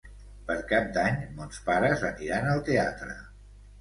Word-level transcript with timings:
Per 0.45 0.55
Cap 0.71 0.87
d'Any 0.95 1.19
mons 1.41 1.61
pares 1.69 2.07
aniran 2.13 2.51
al 2.55 2.67
teatre. 2.71 3.19